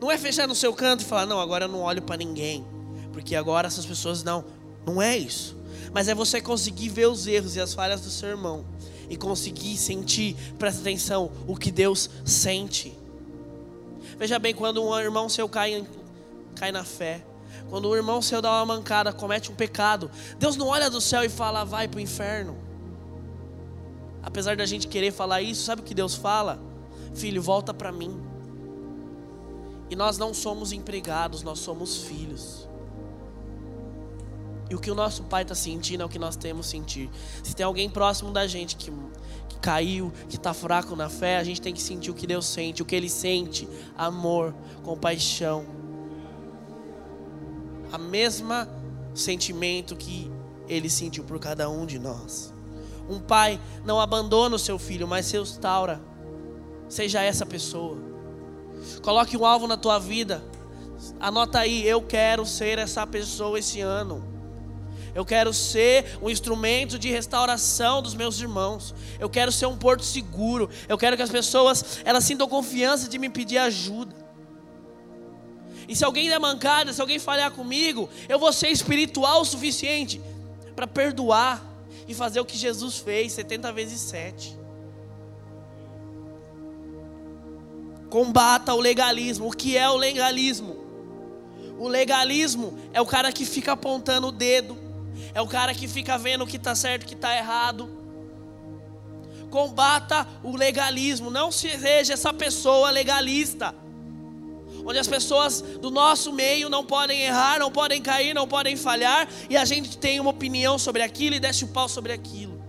[0.00, 2.64] Não é fechar no seu canto e falar, não, agora eu não olho para ninguém,
[3.12, 4.44] porque agora essas pessoas não.
[4.86, 5.56] Não é isso.
[5.92, 8.64] Mas é você conseguir ver os erros e as falhas do seu irmão
[9.08, 12.96] e conseguir sentir, presta atenção, o que Deus sente.
[14.18, 15.86] Veja bem, quando um irmão seu cai,
[16.54, 17.24] cai na fé,
[17.68, 21.24] quando o irmão seu dá uma mancada, comete um pecado, Deus não olha do céu
[21.24, 22.56] e fala, vai para o inferno.
[24.22, 26.58] Apesar da gente querer falar isso, sabe o que Deus fala?
[27.14, 28.20] Filho, volta para mim.
[29.90, 32.68] E nós não somos empregados, nós somos filhos.
[34.70, 37.10] E o que o nosso pai está sentindo é o que nós temos sentir.
[37.42, 38.90] Se tem alguém próximo da gente que,
[39.48, 42.46] que caiu, que está fraco na fé, a gente tem que sentir o que Deus
[42.46, 45.83] sente, o que Ele sente: amor, compaixão.
[47.94, 48.68] A mesma
[49.14, 50.28] sentimento que
[50.68, 52.52] Ele sentiu por cada um de nós.
[53.08, 56.02] Um pai não abandona o seu filho, mas se restaura.
[56.88, 57.96] Seja essa pessoa.
[59.00, 60.42] Coloque um alvo na tua vida.
[61.20, 64.24] Anota aí, eu quero ser essa pessoa esse ano.
[65.14, 68.92] Eu quero ser um instrumento de restauração dos meus irmãos.
[69.20, 70.68] Eu quero ser um porto seguro.
[70.88, 74.23] Eu quero que as pessoas elas sintam confiança de me pedir ajuda.
[75.88, 80.20] E se alguém der mancada, se alguém falhar comigo, eu vou ser espiritual o suficiente
[80.74, 81.64] para perdoar
[82.06, 84.58] e fazer o que Jesus fez 70 vezes 7.
[88.08, 89.48] Combata o legalismo.
[89.48, 90.84] O que é o legalismo?
[91.78, 94.78] O legalismo é o cara que fica apontando o dedo,
[95.34, 97.90] é o cara que fica vendo o que está certo e o que está errado.
[99.50, 103.74] Combata o legalismo, não seja essa pessoa legalista.
[104.84, 109.28] Onde as pessoas do nosso meio não podem errar, não podem cair, não podem falhar,
[109.48, 112.62] e a gente tem uma opinião sobre aquilo e desce o pau sobre aquilo.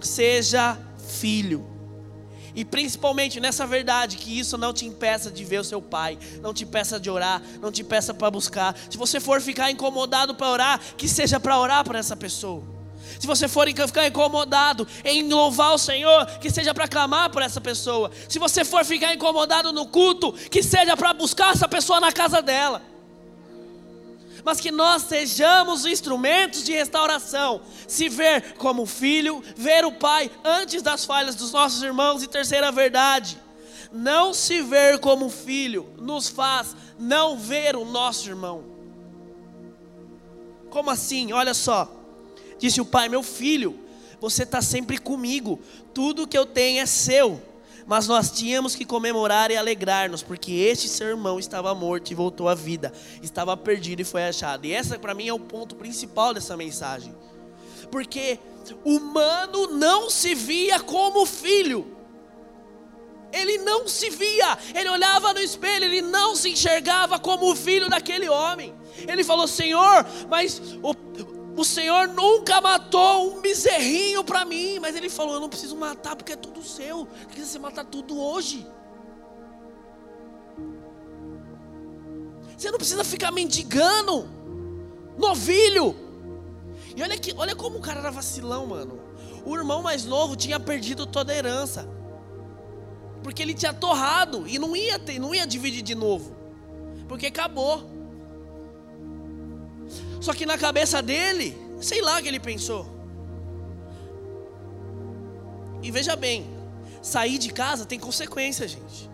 [0.00, 1.66] Seja filho.
[2.54, 6.52] E principalmente nessa verdade, que isso não te impeça de ver o seu pai, não
[6.52, 8.76] te impeça de orar, não te impeça para buscar.
[8.90, 12.81] Se você for ficar incomodado para orar, que seja para orar por essa pessoa.
[13.18, 17.60] Se você for ficar incomodado em louvar o Senhor, que seja para clamar por essa
[17.60, 18.10] pessoa.
[18.28, 22.40] Se você for ficar incomodado no culto, que seja para buscar essa pessoa na casa
[22.40, 22.92] dela
[24.44, 27.60] mas que nós sejamos instrumentos de restauração.
[27.86, 32.22] Se ver como filho, ver o Pai antes das falhas dos nossos irmãos.
[32.22, 33.38] E terceira verdade,
[33.92, 38.64] não se ver como filho nos faz não ver o nosso irmão.
[40.70, 41.32] Como assim?
[41.32, 42.01] Olha só,
[42.58, 43.78] disse o pai: Meu filho,
[44.20, 45.60] você está sempre comigo,
[45.92, 47.40] tudo que eu tenho é seu.
[47.86, 52.48] Mas nós tínhamos que comemorar e alegrar-nos, porque este seu irmão estava morto e voltou
[52.48, 54.64] à vida, estava perdido e foi achado.
[54.64, 57.14] E essa para mim é o ponto principal dessa mensagem.
[57.90, 58.38] Porque
[58.84, 61.96] humano não se via como filho.
[63.32, 67.88] Ele não se via, ele olhava no espelho, ele não se enxergava como o filho
[67.88, 68.74] daquele homem.
[69.08, 70.94] Ele falou: Senhor, mas o,
[71.56, 76.16] o Senhor nunca matou um bezerrinho para mim, mas Ele falou: Eu não preciso matar
[76.16, 77.06] porque é tudo seu.
[77.34, 78.66] Quer você matar tudo hoje.
[82.56, 84.28] Você não precisa ficar mendigando,
[85.18, 85.96] novilho.
[86.96, 89.00] E olha, que, olha como o cara era vacilão, mano.
[89.44, 91.88] O irmão mais novo tinha perdido toda a herança.
[93.22, 96.36] Porque ele tinha torrado e não ia ter, não ia dividir de novo.
[97.08, 97.91] Porque acabou.
[100.22, 102.86] Só que na cabeça dele, sei lá o que ele pensou.
[105.82, 106.46] E veja bem,
[107.02, 109.10] sair de casa tem consequência, gente.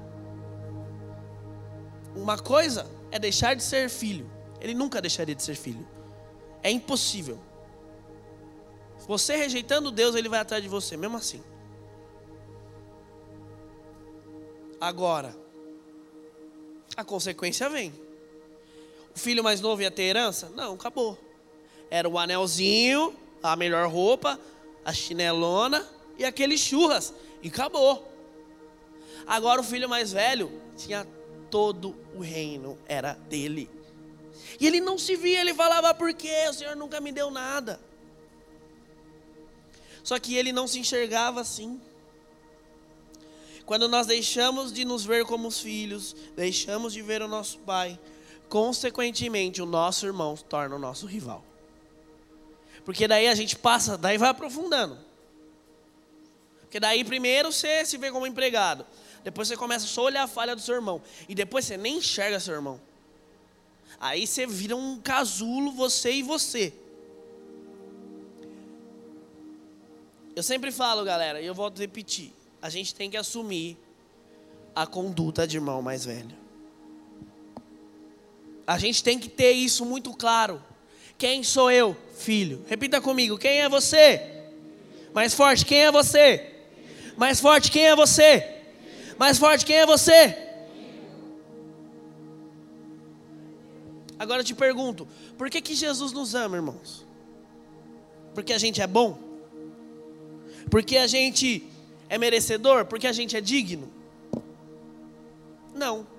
[2.15, 4.31] Uma coisa é deixar de ser filho.
[4.61, 5.89] Ele nunca deixaria de ser filho.
[6.63, 7.39] É impossível.
[9.07, 11.43] Você rejeitando Deus, ele vai atrás de você, mesmo assim.
[14.79, 15.35] Agora,
[16.95, 18.08] a consequência vem.
[19.19, 20.49] O filho mais novo ia ter herança?
[20.55, 21.19] Não, acabou.
[21.91, 24.39] Era o anelzinho, a melhor roupa,
[24.85, 25.85] a chinelona
[26.17, 27.13] e aqueles churras.
[27.43, 28.09] E acabou.
[29.27, 31.05] Agora o filho mais velho tinha
[31.51, 33.69] todo o reino, era dele.
[34.61, 36.47] E ele não se via, ele falava, por quê?
[36.49, 37.81] O Senhor nunca me deu nada.
[40.05, 41.81] Só que ele não se enxergava assim.
[43.67, 47.99] Quando nós deixamos de nos ver como os filhos, deixamos de ver o nosso pai,
[48.49, 51.45] consequentemente, o nosso irmão se torna o nosso rival.
[52.85, 54.99] Porque daí a gente passa, daí vai aprofundando.
[56.61, 58.85] Porque daí primeiro você se vê como empregado.
[59.23, 61.03] Depois você começa só a olhar a falha do seu irmão.
[61.29, 62.81] E depois você nem enxerga seu irmão.
[64.01, 66.73] Aí você vira um casulo, você e você.
[70.37, 72.33] Eu sempre falo, galera, e eu volto a repetir:
[72.63, 73.77] a gente tem que assumir
[74.75, 76.48] a conduta de irmão mais velho.
[78.69, 80.63] A gente tem que ter isso muito claro.
[81.17, 81.97] Quem sou eu?
[82.19, 82.63] Filho.
[82.69, 84.21] Repita comigo: quem é você?
[85.15, 86.55] Mais forte, quem é você?
[87.17, 88.47] Mais forte, quem é você?
[89.19, 90.37] Mais forte, quem é você?
[94.19, 97.07] Agora eu te pergunto: por que, que Jesus nos ama, irmãos?
[98.35, 99.19] Porque a gente é bom?
[100.71, 101.67] Porque a gente
[102.07, 102.85] é merecedor?
[102.85, 103.91] Porque a gente é digno?
[105.75, 106.18] Não.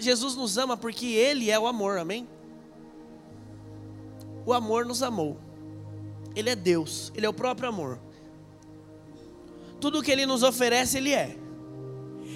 [0.00, 2.26] Jesus nos ama porque Ele é o amor, amém?
[4.46, 5.38] O amor nos amou.
[6.34, 7.98] Ele é Deus, Ele é o próprio amor.
[9.80, 11.36] Tudo que Ele nos oferece, Ele é.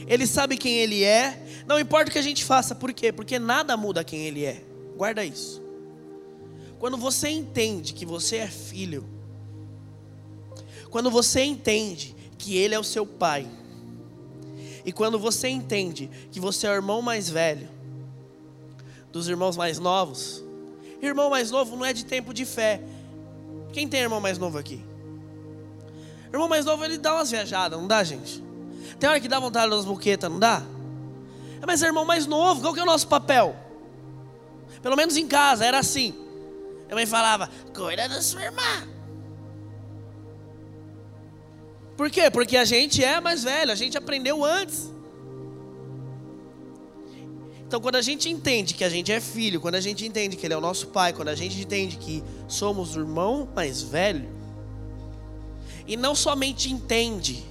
[0.07, 3.13] Ele sabe quem Ele é, não importa o que a gente faça, por quê?
[3.13, 4.65] Porque nada muda quem Ele é.
[4.97, 5.63] Guarda isso.
[6.79, 9.07] Quando você entende que você é filho,
[10.91, 13.47] quando você entende que Ele é o seu pai,
[14.89, 17.69] e quando você entende que você é o irmão mais velho
[19.13, 20.43] dos irmãos mais novos,
[21.03, 22.81] irmão mais novo não é de tempo de fé.
[23.71, 24.83] Quem tem irmão mais novo aqui?
[26.33, 28.43] Irmão mais novo ele dá umas viajadas, não dá, gente?
[28.99, 30.63] Tem hora que dá vontade das boquetas, não dá?
[31.61, 33.55] É, mas irmão mais novo, qual que é o nosso papel?
[34.81, 36.15] Pelo menos em casa era assim.
[36.87, 38.89] Minha mãe falava: cuida da sua irmã.
[41.99, 42.31] Por quê?
[42.31, 44.89] Porque a gente é mais velho, a gente aprendeu antes.
[47.67, 50.47] Então, quando a gente entende que a gente é filho, quando a gente entende que
[50.47, 54.29] Ele é o nosso pai, quando a gente entende que somos o irmão mais velho,
[55.89, 57.45] e não somente entende,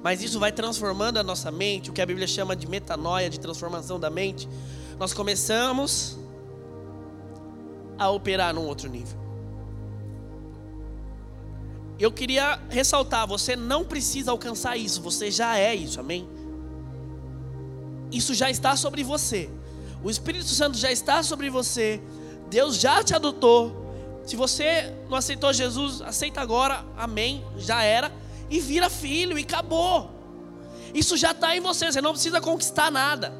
[0.00, 3.40] mas isso vai transformando a nossa mente, o que a Bíblia chama de metanoia, de
[3.40, 4.48] transformação da mente,
[4.96, 6.16] nós começamos
[7.98, 9.29] a operar num outro nível
[12.02, 16.28] eu queria ressaltar: você não precisa alcançar isso, você já é isso, amém?
[18.10, 19.48] Isso já está sobre você,
[20.02, 22.00] o Espírito Santo já está sobre você,
[22.48, 23.78] Deus já te adotou.
[24.24, 28.12] Se você não aceitou Jesus, aceita agora, amém, já era,
[28.48, 30.10] e vira filho, e acabou.
[30.94, 33.32] Isso já está em você, você não precisa conquistar nada.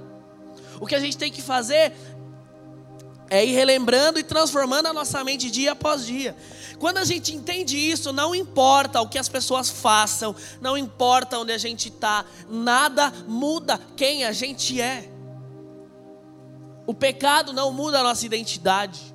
[0.81, 1.92] O que a gente tem que fazer
[3.31, 6.37] é ir relembrando e transformando a nossa mente dia após dia.
[6.81, 11.53] Quando a gente entende isso, não importa o que as pessoas façam, não importa onde
[11.53, 15.09] a gente está, nada muda quem a gente é.
[16.87, 19.14] O pecado não muda a nossa identidade,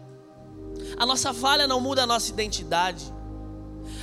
[0.97, 3.14] a nossa falha não muda a nossa identidade.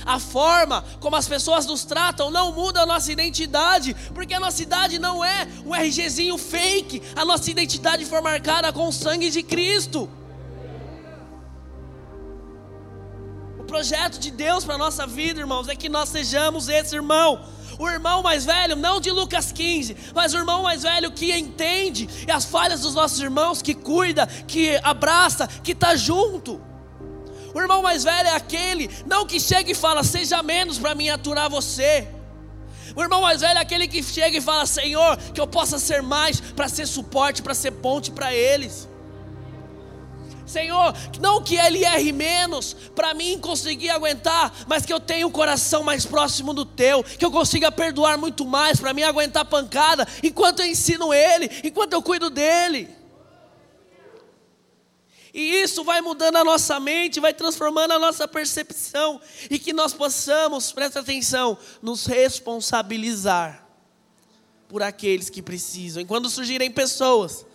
[0.05, 4.61] A forma como as pessoas nos tratam não muda a nossa identidade, porque a nossa
[4.61, 9.43] idade não é um RGzinho fake, a nossa identidade foi marcada com o sangue de
[9.43, 10.09] Cristo.
[13.73, 17.43] projeto de Deus para a nossa vida, irmãos, é que nós sejamos esse irmão.
[17.79, 22.07] O irmão mais velho, não de Lucas 15, mas o irmão mais velho que entende
[22.31, 26.61] as falhas dos nossos irmãos, que cuida, que abraça, que está junto.
[27.53, 31.09] O irmão mais velho é aquele, não que chega e fala, seja menos para mim
[31.09, 32.07] aturar você.
[32.95, 36.01] O irmão mais velho é aquele que chega e fala, Senhor, que eu possa ser
[36.01, 38.87] mais para ser suporte, para ser ponte para eles.
[40.45, 45.31] Senhor, não que ele erre menos para mim conseguir aguentar, mas que eu tenha um
[45.31, 50.07] coração mais próximo do teu, que eu consiga perdoar muito mais para mim aguentar pancada,
[50.21, 53.02] enquanto eu ensino ele, enquanto eu cuido dele.
[55.33, 59.19] E isso vai mudando a nossa mente, vai transformando a nossa percepção,
[59.49, 63.67] e que nós possamos, presta atenção, nos responsabilizar
[64.69, 66.03] por aqueles que precisam.
[66.03, 67.45] E quando surgirem pessoas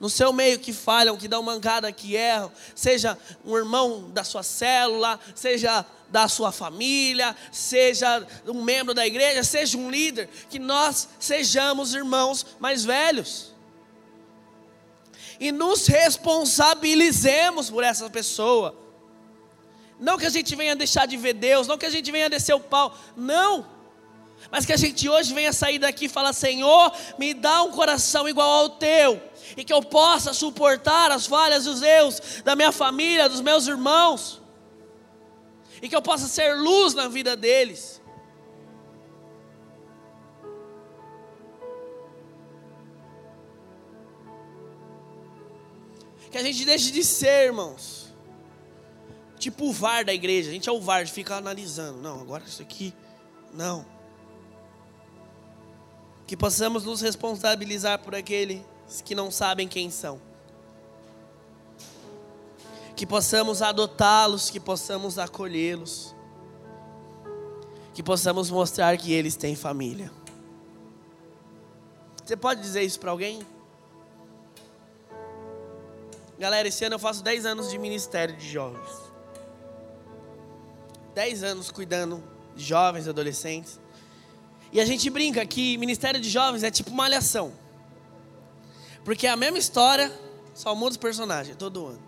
[0.00, 4.42] no seu meio que falham, que dão mancada, que erram, seja um irmão da sua
[4.42, 11.08] célula, seja da sua família, seja um membro da igreja, seja um líder, que nós
[11.18, 13.55] sejamos irmãos mais velhos.
[15.38, 18.74] E nos responsabilizemos por essa pessoa.
[19.98, 22.54] Não que a gente venha deixar de ver Deus, não que a gente venha descer
[22.54, 23.66] o pau, não.
[24.50, 28.28] Mas que a gente hoje venha sair daqui e falar: Senhor, me dá um coração
[28.28, 29.20] igual ao teu,
[29.56, 33.66] e que eu possa suportar as falhas e os erros da minha família, dos meus
[33.66, 34.40] irmãos,
[35.80, 37.95] e que eu possa ser luz na vida deles.
[46.36, 48.12] Que a gente deixe de ser, irmãos,
[49.38, 50.50] tipo o VAR da igreja.
[50.50, 51.98] A gente é o VAR, fica analisando.
[52.02, 52.92] Não, agora isso aqui,
[53.54, 53.86] não.
[56.26, 58.62] Que possamos nos responsabilizar por aquele
[59.02, 60.20] que não sabem quem são.
[62.94, 66.14] Que possamos adotá-los, que possamos acolhê-los.
[67.94, 70.12] Que possamos mostrar que eles têm família.
[72.22, 73.55] Você pode dizer isso para alguém?
[76.38, 78.90] Galera, esse ano eu faço 10 anos de ministério de jovens.
[81.14, 82.22] 10 anos cuidando
[82.54, 83.80] de jovens, adolescentes.
[84.70, 87.52] E a gente brinca que ministério de jovens é tipo malhação.
[89.04, 90.12] Porque é a mesma história,
[90.54, 92.02] só muda os personagens todo ano.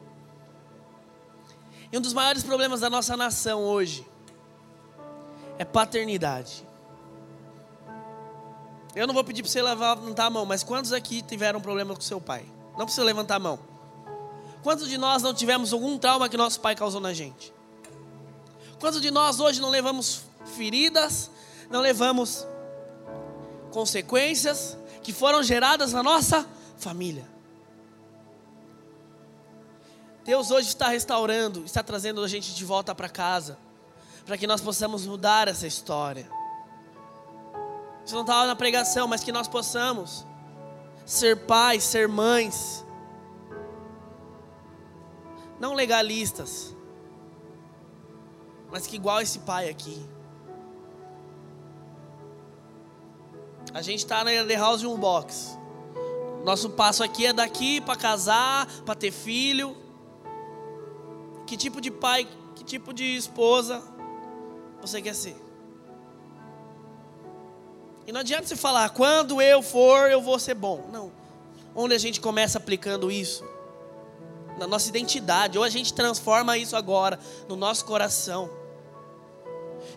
[1.91, 4.07] E um dos maiores problemas da nossa nação hoje
[5.59, 6.67] é paternidade.
[8.95, 12.01] Eu não vou pedir para você levantar a mão, mas quantos aqui tiveram problema com
[12.01, 12.45] seu pai?
[12.77, 13.68] Não precisa levantar a mão.
[14.63, 17.53] Quantos de nós não tivemos algum trauma que nosso pai causou na gente?
[18.81, 20.23] Quantos de nós hoje não levamos
[20.57, 21.31] feridas,
[21.71, 22.47] não levamos
[23.71, 26.47] consequências que foram geradas na nossa
[26.77, 27.29] família?
[30.25, 33.59] Deus hoje está restaurando, está trazendo a gente de volta para casa,
[34.27, 36.31] para que nós possamos mudar essa história.
[38.05, 40.27] Isso não estava na pregação, mas que nós possamos
[41.07, 42.85] ser pais, ser mães,
[45.59, 46.75] não legalistas,
[48.71, 50.09] mas que igual esse pai aqui.
[53.73, 55.59] A gente está na The House um box.
[56.45, 59.77] Nosso passo aqui é daqui para casar, para ter filho.
[61.47, 63.83] Que tipo de pai, que tipo de esposa
[64.81, 65.37] você quer ser?
[68.07, 70.89] E não adianta você falar, quando eu for, eu vou ser bom.
[70.91, 71.13] Não.
[71.75, 73.45] Onde a gente começa aplicando isso?
[74.59, 75.57] Na nossa identidade.
[75.59, 78.51] Ou a gente transforma isso agora no nosso coração.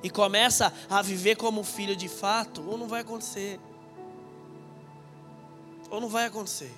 [0.04, 3.60] E começa a viver como filho de fato, ou não vai acontecer.
[5.90, 6.72] Ou não vai acontecer.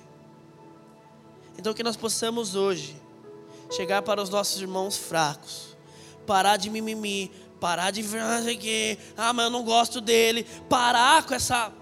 [1.58, 3.00] Então que nós possamos hoje
[3.70, 5.76] chegar para os nossos irmãos fracos,
[6.26, 7.30] parar de mimimi,
[7.60, 11.72] parar de ver, ah, mas eu não gosto dele, parar com essa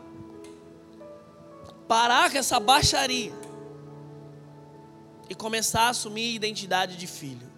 [1.88, 3.41] parar com essa baixaria
[5.32, 7.50] e começar a assumir a identidade de filho.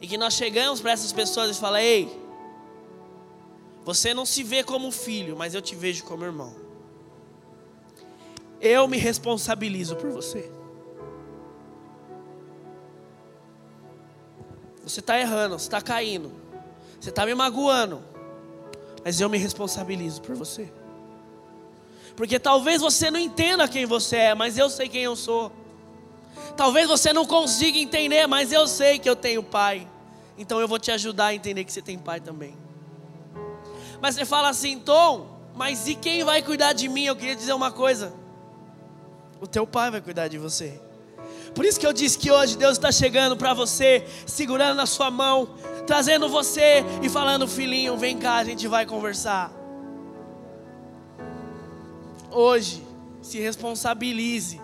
[0.00, 2.20] E que nós chegamos para essas pessoas e falamos: "Ei,
[3.84, 6.54] você não se vê como filho, mas eu te vejo como irmão.
[8.60, 10.50] Eu me responsabilizo por você."
[14.84, 16.32] Você está errando, você está caindo,
[17.00, 18.00] você está me magoando,
[19.04, 20.72] mas eu me responsabilizo por você.
[22.14, 25.65] Porque talvez você não entenda quem você é, mas eu sei quem eu sou.
[26.56, 29.86] Talvez você não consiga entender, mas eu sei que eu tenho pai.
[30.38, 32.56] Então eu vou te ajudar a entender que você tem pai também.
[34.00, 37.04] Mas você fala assim, Tom, mas e quem vai cuidar de mim?
[37.04, 38.12] Eu queria dizer uma coisa:
[39.40, 40.80] o teu pai vai cuidar de você.
[41.54, 45.10] Por isso que eu disse que hoje Deus está chegando para você, segurando na sua
[45.10, 45.48] mão,
[45.86, 49.50] trazendo você e falando, filhinho, vem cá, a gente vai conversar.
[52.30, 52.86] Hoje,
[53.22, 54.60] se responsabilize,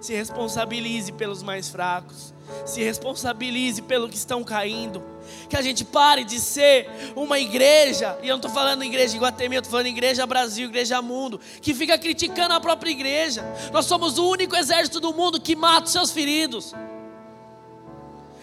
[0.00, 2.32] se responsabilize pelos mais fracos,
[2.64, 5.02] se responsabilize pelo que estão caindo.
[5.48, 9.56] Que a gente pare de ser uma igreja, e eu não estou falando igreja Iguatemi,
[9.56, 13.44] eu estou falando igreja Brasil, igreja mundo, que fica criticando a própria igreja.
[13.72, 16.74] Nós somos o único exército do mundo que mata os seus feridos.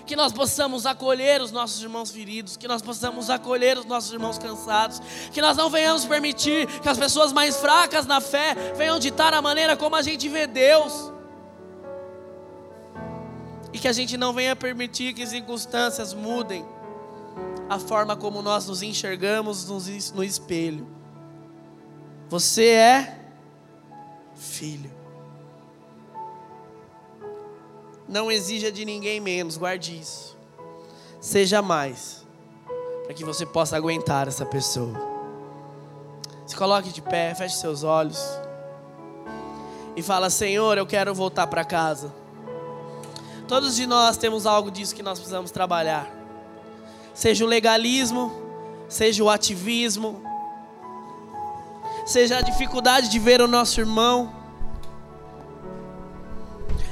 [0.06, 4.38] Que nós possamos acolher os nossos irmãos feridos, que nós possamos acolher os nossos irmãos
[4.38, 5.02] cansados,
[5.34, 9.42] que nós não venhamos permitir que as pessoas mais fracas na fé venham ditar a
[9.42, 11.15] maneira como a gente vê Deus
[13.76, 16.66] e que a gente não venha permitir que circunstâncias mudem
[17.70, 19.68] a forma como nós nos enxergamos
[20.14, 20.88] no espelho.
[22.30, 23.20] Você é
[24.34, 24.90] filho.
[28.08, 30.38] Não exija de ninguém menos, guarde isso.
[31.20, 32.26] Seja mais,
[33.04, 34.98] para que você possa aguentar essa pessoa.
[36.48, 38.24] Se coloque de pé, feche seus olhos
[39.98, 42.24] e fala: Senhor, eu quero voltar para casa.
[43.48, 46.10] Todos de nós temos algo disso que nós precisamos trabalhar.
[47.14, 48.32] Seja o legalismo,
[48.90, 50.22] seja o ativismo,
[52.08, 54.34] seja a dificuldade de ver o nosso irmão,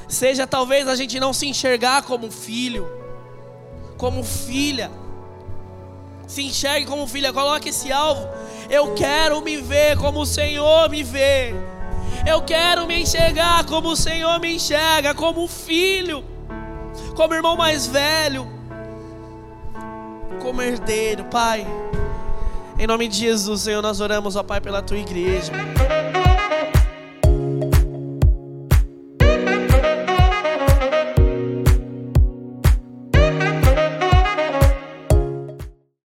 [0.07, 2.87] seja talvez a gente não se enxergar como filho,
[3.97, 4.91] como filha.
[6.27, 8.27] Se enxergue como filha, coloque esse alvo.
[8.69, 11.53] Eu quero me ver como o Senhor me vê.
[12.25, 16.32] Eu quero me enxergar como o Senhor me enxerga, como filho
[17.15, 18.47] como irmão mais velho,
[20.41, 21.65] como herdeiro, Pai.
[22.77, 25.51] Em nome de Jesus, Senhor, nós oramos, ó Pai, pela tua igreja.